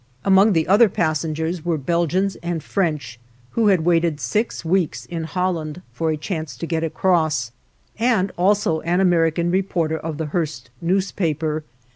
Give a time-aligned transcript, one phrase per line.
[0.25, 3.19] Among the other passengers were Belgians and French,
[3.51, 7.51] who had waited six weeks in Holland for a chance to get across,
[7.99, 11.63] and also an American reporter of the Hearst newspaper.